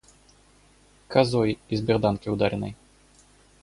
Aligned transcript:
Козой, 1.07 1.59
из 1.69 1.81
берданки 1.83 2.27
ударенной. 2.27 2.75